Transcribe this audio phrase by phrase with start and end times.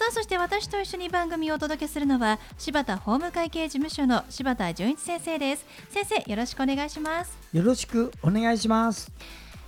[0.00, 5.66] さあそして私と一緒に番組をお届けするのは柴田法務会計事務所の柴田純一先生です。
[5.90, 7.36] 先生よろしくお願いします。
[7.52, 9.12] よろしくお願いします。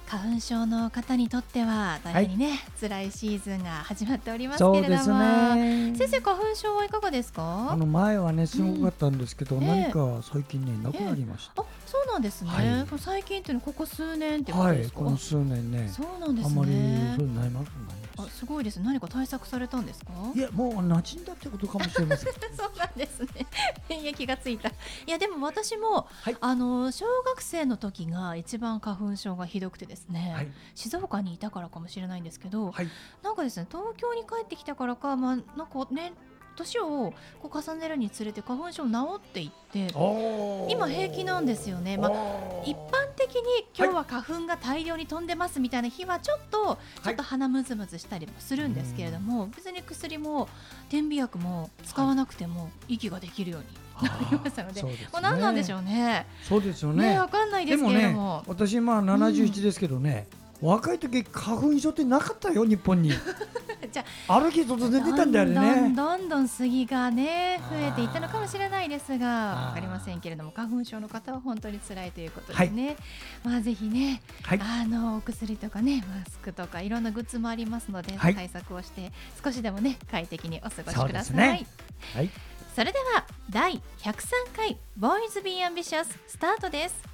[0.06, 7.70] 花粉症の方にとっては大変にね、はい、辛いシーズンが始まっておりますけれども、ね、先生花粉症はいかがですか？
[7.70, 15.90] あの前はねすごかったんですけど、うん、何か最近ねなくなりました、えー、あそうなんですね、はい、最近っていうのここ数年ってことですか、はい、この数年ね。
[15.94, 16.54] そうなんですね。
[16.56, 16.72] あまり
[17.18, 17.70] そうないます
[18.18, 18.80] あすごいです。
[18.80, 20.12] 何か対策されたんですか？
[20.34, 22.32] いやもう馴染んだってことかもしれません。
[22.56, 23.46] そうなんですね。
[23.88, 24.68] 免疫がついた。
[24.68, 24.72] い
[25.06, 32.88] やでも私も、はい、あの小学生の時が一番花粉症がひどくてですね、はい、静岡にいたからかもしれないんですけど、はい、
[33.22, 36.12] なんかですね東京に帰ってきたからかまあなんかね
[36.56, 39.88] 年をこう重ねるにつれて花粉症治っていって
[40.68, 42.10] 今平気なんですよね、まあ、
[42.64, 43.42] 一般的に
[43.76, 50.48] 今日は花粉が大量に飛んでますみたいな日はちょっと、ちょっと鼻むずむずしたりもするんですけれども、別に薬も
[50.88, 53.60] 点鼻薬も使わなくても息ができるよう
[54.02, 56.26] になりましたので、もう何なんでしょうね。
[56.42, 57.18] そうですよね。
[57.18, 60.26] わ、かんないですけれども、ね、私まあ71ですけどね。
[60.36, 63.12] うん若い時花粉症ってなかったよ日本に。
[63.92, 65.54] じゃある日突然出たんだよね。
[65.54, 72.96] どんどんどん杉がね増えていったのかもしれないですがわかりませんけれども花粉症の方は本当に辛いということでね、はい、
[73.44, 79.12] まあぜひね、はい、あのお薬とかねマスクとかいろんなグッズもありますので、はい、対策をして
[79.44, 81.66] 少しでもね快適にお過ごしください、ね、
[82.14, 82.30] はい、
[82.74, 84.12] それでは第103
[84.56, 87.11] 回ボーイズビーアンビシャススタートです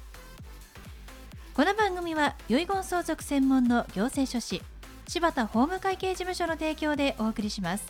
[1.59, 4.61] この番組は遺言相続専門の行政書士
[5.09, 7.85] 柴田法務会計事務所の提供でお送りします。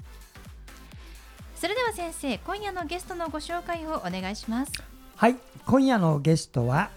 [1.54, 4.72] それでは先生今夜のゲストのご紹介をお願いします。
[5.16, 5.36] はい
[5.68, 6.90] 今夜のゲストは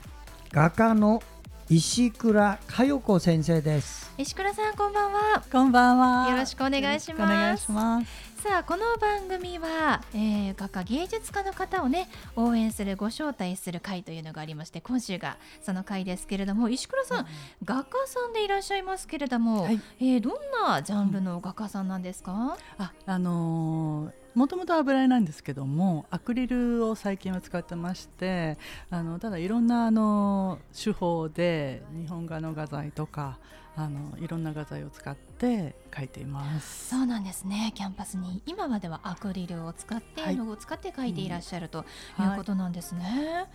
[0.50, 1.22] 画家の
[1.69, 4.11] 石倉佳代子先生です。
[4.16, 5.43] 石倉さんこんばんは。
[5.53, 6.31] こんばんは。
[6.31, 7.22] よろしくお願いします。
[7.22, 17.26] お願いしますさあこの番組は、えー、画家芸術家の方をね応援するご招待する会というのがありまして今週がその会ですけれども石倉さん、うん、
[17.64, 20.32] 画家さんでいらっしゃいますけれども、はい、えー、どん
[20.69, 28.56] なジャンルの画家さんなんですか、うん、ああのーもともと油絵なんですけどもアクリルを最近は使ってまして
[28.88, 33.38] あのただいろんなあの手法で日本画の画材とか
[33.75, 36.91] あのいろんな画材を使って描いています。
[36.91, 37.72] そうなんですね。
[37.75, 41.87] キャンパスに今まではアクリルを使って、はい、絵の具を使って描いていらっしゃると
[42.21, 43.47] いうことなんですね、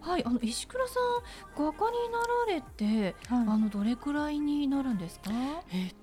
[0.00, 2.18] はい、はい、あの石倉さん画家にな
[2.48, 5.30] られて、はい、あのどれくらいになるんですか？
[5.72, 5.94] えっ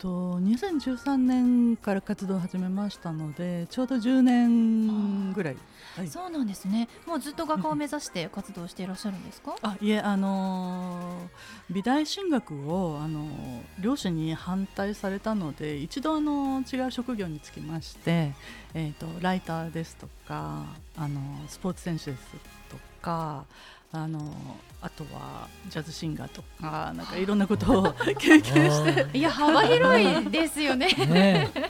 [0.00, 5.56] と2013年から活動を始めましたのでちょうど10年ぐらい、
[5.94, 6.88] はい、そうなんですね。
[7.06, 9.54] もうずっと画家を目指して活動していらっしゃるんですか？
[9.60, 13.28] あいえあのー、美大進学をあのー、
[13.78, 18.32] 両親に反対されたので一度あのー、違う職業に就きまして、
[18.72, 20.64] えーと、とライターですとか
[20.96, 22.22] あのスポーツ選手です
[22.70, 23.44] とか
[23.92, 24.20] あの
[24.80, 29.06] あとはジャズシンガーとかなんかいろんなことを経験して。
[29.18, 30.86] いや幅広いですよね。
[30.86, 31.50] ね。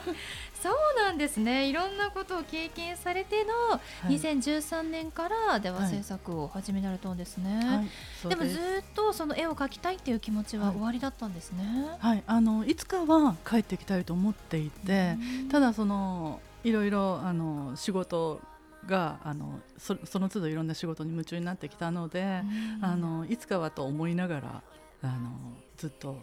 [0.61, 1.67] そうなんですね。
[1.67, 7.65] いろんなことを経験されての2013年からでは制作を始められたんですね、はい。
[7.77, 8.59] はい、でもずっ
[8.93, 11.63] とその絵を描きたいっていう気持ちは終わりだったんですね、
[11.97, 15.17] はい、はい、あのいつかは帰ってきたいと思っていて
[15.49, 18.39] ただそのいろいろあの仕事
[18.87, 22.41] があのその都度いろんな仕事に夢中になってきたので、
[22.81, 24.63] あのいつかはと思いながら
[25.03, 25.29] あの
[25.77, 26.17] ずっと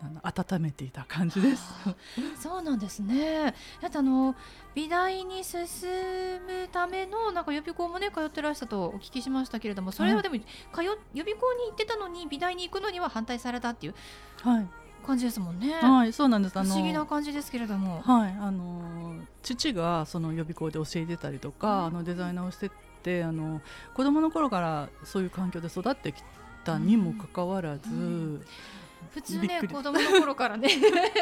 [0.00, 1.62] あの温めていた感じです。
[2.38, 3.54] そうなんですね。
[3.80, 4.34] だってあの
[4.74, 5.68] 美大に進
[6.46, 13.94] むためのなんか予備校もね通ってらしたとお聞きしましたけれども、それはでも、はい、通予備校に行ってたのに美大に行くのには反対されたっていう。
[14.42, 14.68] はい。
[15.04, 15.72] 感じですもんね。
[15.74, 16.58] はい、そうなんです。
[16.58, 18.02] 不思議な感じですけれども。
[18.02, 22.70] はい、あの父がその予備校で教えてたりとか、うん、あのデザイナーをして
[23.02, 23.60] て、あの
[23.94, 26.22] 子供の頃からそういう環境で育ってき
[26.64, 27.90] たにもかかわらず。
[27.90, 27.96] うん。
[27.96, 28.02] う
[28.36, 28.44] ん
[29.14, 30.68] 普通ね子供の頃からね。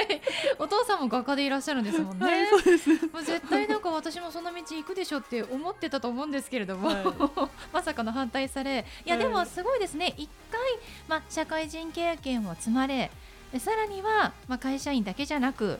[0.58, 2.88] お父さんも画家でいらっしゃるんですもんね、はい、そうです。
[3.08, 7.04] もう絶対なんか私もその道行くでしょって思ってたと思うんですけれども、はい、
[7.72, 8.86] まさかの反対され。
[9.04, 10.14] いやでもすごいですね。
[10.16, 10.60] 一回、
[11.06, 13.10] まあ、社会人経験を積まれ
[13.58, 15.78] さらには、まあ、会社員だけじゃなく、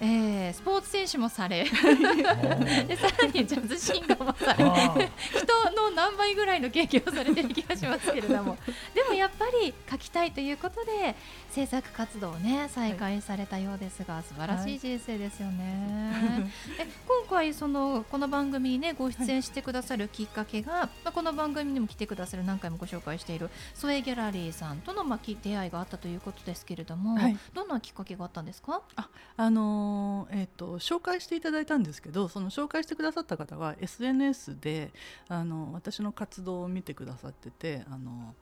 [0.00, 5.10] えー、スポーツ選手もされ でさらにジャズシンガーもされ
[5.40, 8.56] 人の何倍ぐらいの経験をされてる気がしますけれども。
[8.94, 11.16] でもやっぱり書きたいということで
[11.50, 16.12] 制作活動をね再開されたようですが、はい、素晴らしい人生ですよね。
[16.12, 27.18] はい、え今回そのこの番組にねご出演してくださるきっかけが、はい、まあ、この番組にも来てくださる何回もご紹介しているソエギャラリーさんとのまあ出会いがあったということですけれども、
[27.52, 28.80] どんなきっかけがあったんですか？
[28.96, 29.87] あ、あのー
[30.30, 34.92] えーと、紹介していただいたんですけどその紹介してくださった方は SNS で
[35.28, 38.34] あの私の活動を見てくださっててあの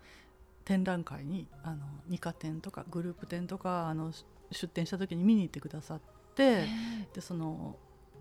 [0.65, 1.79] 展覧会にあの
[2.09, 4.13] 二課展とかグループ展とかあの
[4.51, 6.01] 出展した時に見に行ってくださっ
[6.35, 6.65] て
[7.15, 7.77] でその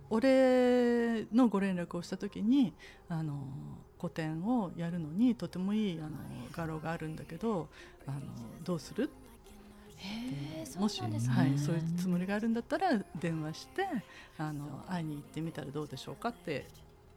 [0.10, 2.74] お礼のご連絡をした時に
[3.10, 3.40] あの
[3.98, 6.12] 個展をやるのにとてもいいあの
[6.52, 7.70] 画廊があるんだけど
[8.06, 8.20] あの
[8.64, 9.10] どうする？
[10.78, 12.90] もし、はい、そういうつもりがあるんだったら
[13.20, 13.88] 電話して
[14.38, 16.66] あの会いに行ってみたらどうでしょうかって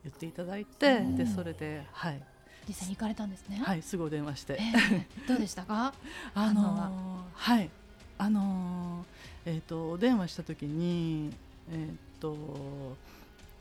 [0.04, 2.22] 言っていただいて、でそれではい。
[2.68, 3.60] 実際に行かれたんですね。
[3.64, 3.82] はい。
[3.82, 5.92] すぐお電話して、えー、どうでしたか？
[6.34, 7.60] あのは。
[7.60, 7.70] い。
[8.18, 9.04] あの
[9.46, 11.32] えっ、ー、とお電話した時に
[11.70, 12.36] えっ、ー、と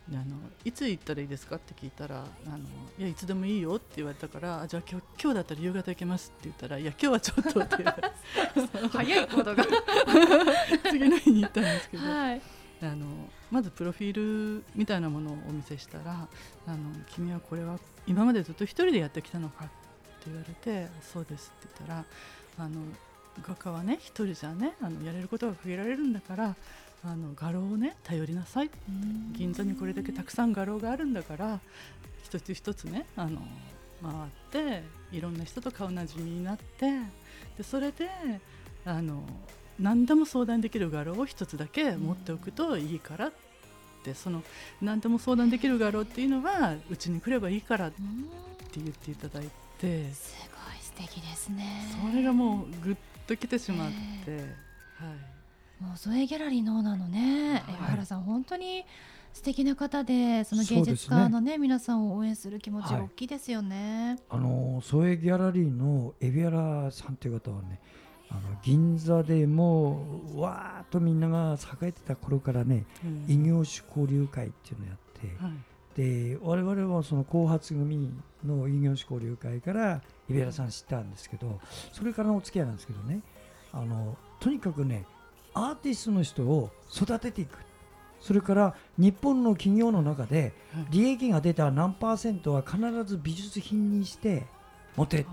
[0.09, 0.24] あの
[0.63, 2.57] いつ行ったらいいですかって聞いたらあの
[2.98, 7.83] いやいつでもいいよって言われたからじゃあ今日今日だったら夕方行けますって言ったらいや今日はちょっとって
[8.89, 9.65] 早いことが。
[10.89, 12.42] 次の日に行ったんですけど、はい、
[12.81, 13.06] あの
[13.51, 16.27] まずプロフィールみたいなものをお見せしたら
[16.65, 16.77] あの
[17.07, 19.74] 君はこれは今までずっと一人でやってきたのかって
[20.27, 22.06] 言われてそうですって言ったら
[22.60, 22.81] あの
[23.42, 26.56] 画家はね一人じゃねあのやれることが限られるんだから
[27.03, 28.69] あの画廊をね頼りなさい。
[29.33, 31.59] 銀座にこれだけたくさん画廊があるんだから
[32.23, 33.41] 一つ一つねあの
[34.01, 36.91] 回っていろんな人と顔なじみになって
[37.57, 38.09] でそれで
[38.85, 39.23] あの
[39.79, 43.31] 何でも相談できる画廊を一つだけ持っておくといいからっ
[44.03, 44.43] てその
[44.81, 47.97] 何でも相談できる画廊っていうのはうちに来ればいいからって
[48.77, 50.11] 言っていただいて。
[50.13, 51.88] すごい素敵ですね。
[52.09, 52.95] それがもうぐっ
[53.27, 53.91] ときてしまっ
[54.25, 55.37] て、はい。
[55.79, 58.83] もうゾエギャラリーのオーナーのね、はい、原さん本当に
[59.33, 64.18] 素敵な方でその芸術家のね、ね、皆さんを応援する気持ち大きいですよね。
[64.29, 67.79] はい、あのソエギャラリーのエビアラさんという方はね
[68.29, 78.12] あの銀座でもうわーっとみんなが栄えてた頃からね、うん、異業種交流会っていうのをやって、はい、で我々はその後発組
[78.44, 81.59] の異業種交流会からエビアラさん知ったんですけど
[81.94, 83.21] それからのお付き合いなんですけどね
[83.71, 85.06] あのとにかくね
[85.57, 87.57] アーティストの人を育てていく。
[88.19, 90.54] それから日本の企業の中で
[90.89, 94.45] 利益が出た何パーセントは必ず美術品にして
[94.95, 95.25] 持って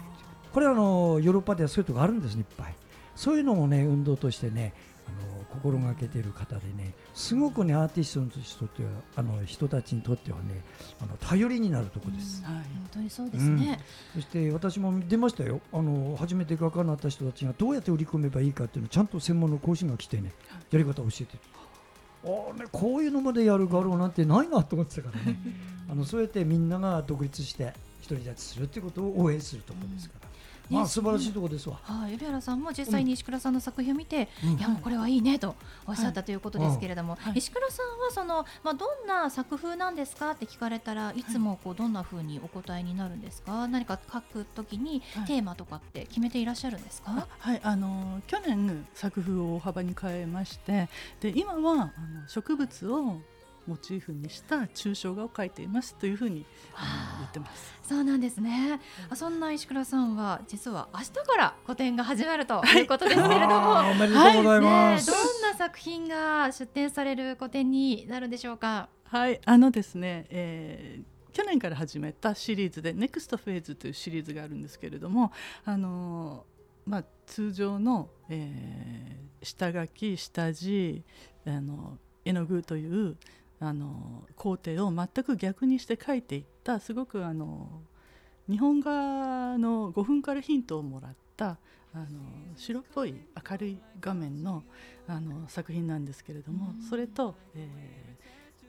[0.53, 2.75] これはあのヨーロッパではそういうとこあるんですねいっぱい。
[3.17, 4.75] そういうのもね運動としてね
[5.07, 8.83] あの心がけている方でねすごくねアーティストの人って
[9.17, 10.63] あの人たちにとってはね
[11.01, 13.81] あの頼りになるところです、うん、はい、本当にそうですね、
[14.17, 15.61] うん、そして私も出ましたよ。
[15.73, 20.33] あの初めて画家になった人たちがどうやって売り込めばいいかっていうのをちゃんと専門の講師が来てね
[20.71, 21.35] やり方を教えて。
[21.35, 21.39] る
[22.25, 25.39] あね、こういうのまでやる画廊なんてないなと思ってたからね。
[25.91, 27.75] あのそうやってみんなが独立して
[28.09, 30.29] 独り立ちするっていうことを応援するところですから。
[30.71, 31.79] まあ素晴らしいところですわ。
[31.83, 35.55] はい、海老原さんも実際に石倉さんの作品を見て、うん、いやもうこれはいいねと
[35.87, 43.53] おっしゃったということですけれども、はい、石倉さんはそのまあどんな作風なんですかって聞かれたらいつもこうどんな風にお答えになるんですか？
[43.53, 47.27] はい、何か書くときにテーマとかって決めていらっしゃるんですか？
[47.39, 50.89] はい、あの去年作風を大幅に変えまして、
[51.21, 53.21] で今はあの植物を
[53.67, 56.45] モチーフにした抽象画を描いていますというふうに
[57.19, 57.75] 言ってます。
[57.83, 58.81] そうなんですね。
[59.11, 68.89] うん、そんな石倉さんは実は明日から個展が始まるということですけれども、はい、おめでとうございます、はいね、どんな作品が出展される個展になるんでしょうか？
[69.05, 75.33] はい、あのですね、えー去年から始めたシリーズで「ネクストフェーズというシリーズがあるんですけれども、
[75.65, 76.47] あの
[76.87, 81.03] まあ、通常の、えー、下書き下地
[81.45, 83.17] あの絵の具という
[83.67, 87.83] あの工程を全く逆にして書いていったすごくあの
[88.49, 91.59] 日本画の5分からヒントをもらった
[91.95, 92.07] あの
[92.57, 93.15] 白っぽい
[93.51, 94.65] 明るい画面の
[95.07, 97.69] あの作品なんですけれども、それと、え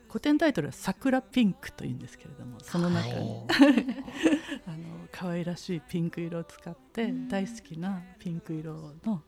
[0.06, 3.42] ー、古典タイトルは「桜ピンク」というんですけれどもその中に。
[4.68, 9.24] あの可愛らしいピンク色を使って大好きなピンク色の、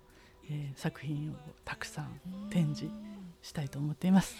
[0.50, 2.20] えー、作品をたくさん
[2.50, 2.94] 展示
[3.42, 4.36] したいと思っています。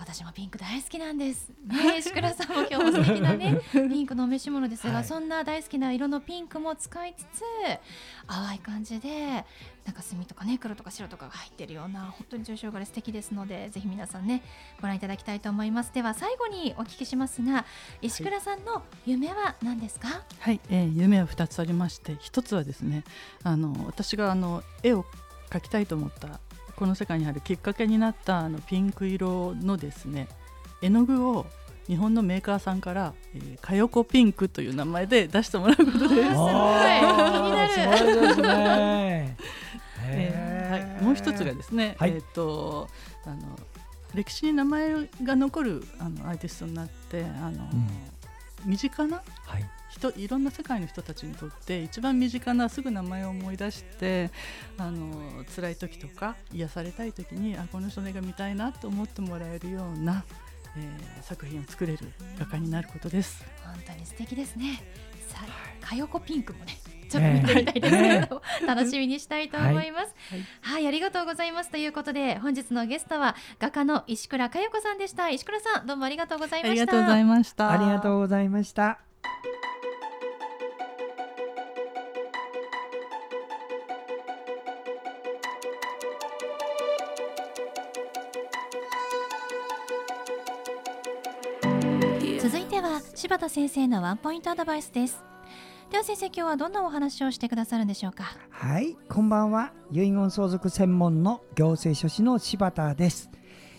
[0.00, 1.50] 私もピンク大好きなんです。
[1.66, 7.42] ね、石倉さんも今日も素敵なね、 ピンクのお召し物ですが、はいそんな大好きな色のピンクも使いつつ。
[8.26, 9.44] 淡い感じで、
[9.84, 14.42] なんか墨とかね、黒とか白とかが入っているような、本当に抽象画で素敵ですので、ぜひ皆さんね、
[14.80, 15.92] ご覧いただきたいと思います。
[15.92, 17.66] では、最後にお聞きしますが、
[18.00, 20.22] 石倉さんの夢は何ですか？
[20.40, 23.04] はい、えー夢は2つありまして1つはですね
[23.44, 25.04] あの私があの絵を
[25.50, 26.40] 描きたいと思った
[26.80, 30.28] この世界に入るきっかけになったあのピンク色のですね
[30.80, 31.44] 絵の具を
[31.86, 35.98] 日本のメーカーさんから、えー、かよこピンクという名前で出してもらうことです。
[35.98, 36.30] すごい気
[37.42, 39.36] になるすごいですね。
[40.04, 42.88] えーはい、もう一つがですね、はいえーっと
[43.26, 43.58] あの
[44.14, 47.88] 歴史に名前が残るあのアーティストになってあの、うん
[48.64, 49.70] 身近なはい。
[49.90, 54.30] 人いろんな世界の人たちにとって一番身近なすぐ名前を思い出して
[54.78, 60.24] あの辛い時とか癒されたい時にあこの人の絵が見たいなと思ってもらえるような、
[60.76, 63.44] えー作品を作れる画家になることです。
[63.64, 64.82] 本当に素敵ですね。
[65.28, 65.38] さ
[65.82, 66.76] あ、かよこピンクもね。
[67.08, 70.14] ちょっと見てみたいですけれども、楽しみにしたいと思います。
[70.30, 75.28] はいはい、ありがとうございますということで、本日のゲストは画家の石倉佳代子さんでした。
[75.28, 76.84] 石倉さん、どうもありがとうございあました。
[76.84, 77.70] りがとうございました。
[77.70, 79.09] ありがとうございました。
[93.40, 95.24] 田先生のワンポイントアドバイスです。
[95.90, 98.24] では先生、今日はどんなお話をしてくださるんでしょうか？
[98.50, 99.72] はい、こんばんは。
[99.90, 103.30] 遺言相続専門の行政書士の柴田です。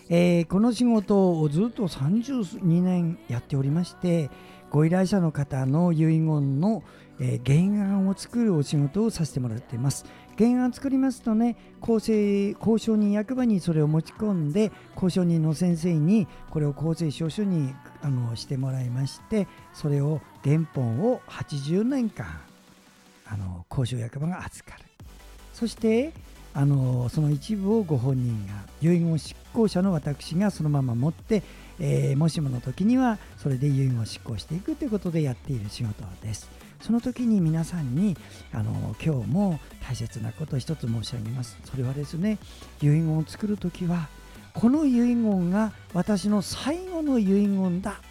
[0.10, 4.32] えーこの仕事をずっと32年やっておりまして、
[4.72, 6.82] ご依頼者の方の遺言の、
[7.20, 10.06] えー原案を作るお仕事をさせてもらっています。
[10.38, 22.26] 原案作りますとね、公正交渉人役場にそれを持ち込んで、交渉人の先生にこれを公正証書にあのしてもらいまして、それを原本を80年間
[23.26, 24.86] あの交渉役場が預かる。
[25.54, 26.14] そして
[26.54, 31.44] あのその一部をご本人が遺言執行者の私がそのまま持って、
[31.80, 36.50] えーもしもの時にはそれで遺言を執行していくということでやっている仕事です。
[36.82, 38.18] その時に皆さんに
[38.54, 42.38] あの今日も大切なことを一つ申し上げますそれはですね
[42.82, 44.10] 遺言を作る時は
[44.54, 48.02] この遺言が私の最後の遺言だ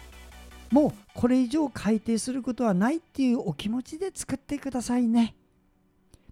[0.71, 5.35] もうこれ以上改定することはないっていうお気持ちで作ってくださいね。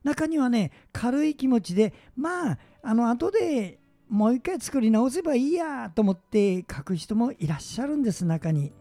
[0.06, 8.72] 中にはね軽い気持ちでまああの後でもう一回作り直せばいいやと思って書く人もいらっしゃるんです中に。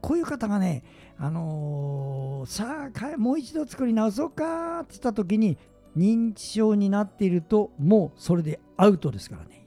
[0.00, 0.84] こういう方がね、
[1.18, 5.58] あのーさあもう一度作り直そうかって言った時に
[5.96, 9.66] 認知症になっているともうそれでアウトですからね。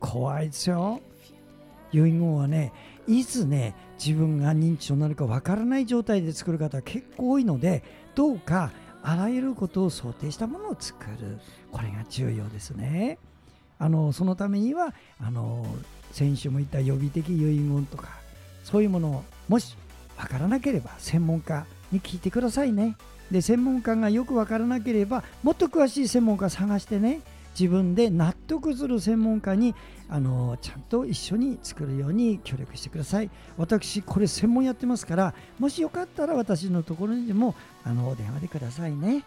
[0.00, 1.00] 怖いですよ。
[1.92, 2.72] 遺言はね
[3.06, 7.82] いつね自分が認知症になるかわからない状態で作る方結構多いので
[8.14, 8.70] どうか
[9.02, 11.38] あらゆることを想定したものを作る。
[11.70, 13.18] これが重要ですね。
[13.78, 15.66] あのそのためにはあの
[16.12, 18.08] 先週も言った予備的遺言とか
[18.62, 19.76] そういうものをもし
[20.18, 22.96] わからなければ専門家に聞いてくださいね。
[23.30, 27.20] で専門家がよくわからなければもっと詳しい専門家探してね。
[27.58, 29.74] 自分で納得する専門家に
[30.08, 33.30] あのちゃんと一緒に作るように協力してください。
[33.58, 37.54] 私これ専門やってますからもしよかったら私のところにも
[37.84, 39.24] あのお電話でくださいね。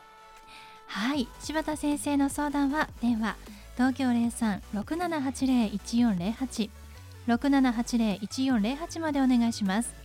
[0.87, 3.35] はい、柴田先生の相談は電話
[3.75, 6.69] 東京零三六七八零一四零八。
[7.27, 10.04] 六七八零一四零八までお願いします。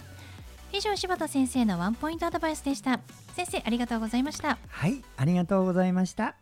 [0.73, 3.01] 以上柴田先生のワンポイントアドバイスでした。
[3.35, 4.59] 先生ありがとうございました。
[4.69, 6.37] はいありがとうございました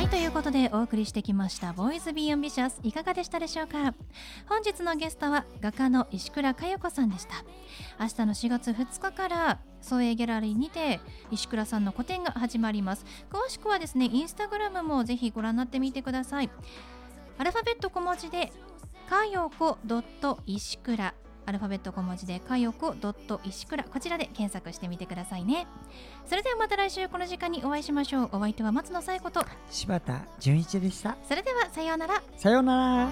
[0.00, 3.92] はいということでお送りしてきました「ボーイズ・ビー・アンビシャス」いかがでしたでしょうか？
[4.48, 7.34] 本日のゲストは画家の石倉佳代子さんでした。
[8.00, 13.04] 明日の4月2日から創営ギャラリーにて石倉さんの個展が始まります。
[13.28, 16.48] 詳しくはですねインスタグラムもぜひご覧になってみてください。
[17.36, 18.54] アルファベット小文字で
[19.06, 19.76] かよこ
[20.46, 21.12] 石倉。
[21.46, 22.94] アルファベット小文字でかよこ
[23.44, 25.66] 石倉こちらで検索してみてくださいね。
[26.26, 28.28] それではまた来週この時間にお会いしましょう。
[28.32, 29.44] お相手は松野紗友子と。
[29.70, 31.16] 柴田純一でした。
[31.26, 32.22] それではさようなら。
[32.36, 33.10] さようなら